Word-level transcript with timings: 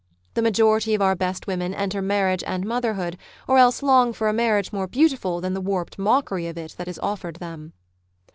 The 0.33 0.41
majority 0.41 0.95
of 0.95 1.01
our 1.03 1.13
best 1.13 1.45
women 1.45 1.75
enter 1.75 2.01
marriage 2.01 2.43
and 2.47 2.65
motherhood, 2.65 3.17
or 3.47 3.59
else 3.59 3.83
long 3.83 4.13
for 4.13 4.27
a 4.27 4.33
marriage 4.33 4.73
more 4.73 4.87
beautiful 4.87 5.39
than 5.39 5.53
the 5.53 5.61
warped 5.61 5.99
mockery 5.99 6.47
of 6.47 6.57
it 6.57 6.73
that 6.79 6.87
is 6.87 6.97
offered 7.03 7.35
them. 7.35 7.73